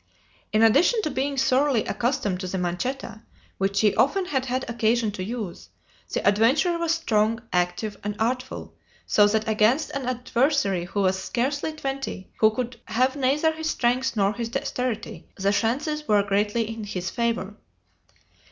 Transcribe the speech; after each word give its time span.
In 0.51 0.63
addition 0.63 0.99
to 1.03 1.11
being 1.11 1.37
thoroughly 1.37 1.85
accustomed 1.85 2.39
to 2.39 2.47
the 2.47 2.57
manchetta, 2.57 3.21
which 3.59 3.81
he 3.81 3.93
often 3.93 4.25
had 4.25 4.47
had 4.47 4.67
occasion 4.67 5.11
to 5.11 5.23
use, 5.23 5.69
the 6.11 6.27
adventurer 6.27 6.79
was 6.79 6.91
strong, 6.91 7.39
active, 7.53 7.95
and 8.03 8.15
artful, 8.17 8.73
so 9.05 9.27
that 9.27 9.47
against 9.47 9.91
an 9.91 10.07
adversary 10.07 10.85
who 10.85 11.01
was 11.01 11.19
scarcely 11.23 11.71
twenty, 11.73 12.31
who 12.39 12.49
could 12.49 12.79
have 12.85 13.15
neither 13.15 13.51
his 13.51 13.69
strength 13.69 14.15
nor 14.17 14.33
his 14.33 14.49
dexterity, 14.49 15.27
the 15.35 15.53
chances 15.53 16.07
were 16.07 16.23
greatly 16.23 16.67
in 16.67 16.83
his 16.83 17.11
favor. 17.11 17.53